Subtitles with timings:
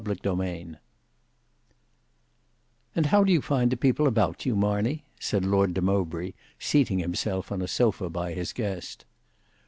[0.03, 0.33] Book 2 Chapter
[0.63, 0.75] 12
[2.95, 6.97] "And how do you find the people about you, Marney?" said Lord de Mowbray seating
[6.97, 9.05] himself on a sofa by his guest.